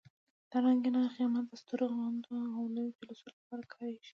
[0.49, 4.09] دا رنګینه خیمه د سترو غونډو او لویو جلسو لپاره کارېږي.